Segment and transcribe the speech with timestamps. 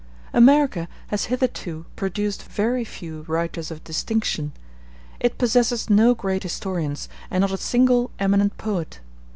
[0.33, 4.51] America has hitherto produced very few writers of distinction;
[5.19, 8.99] it possesses no great historians, and not a single eminent poet.